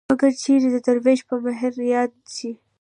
[0.09, 2.51] مګر چېرې د دروېش په مهر ياد شي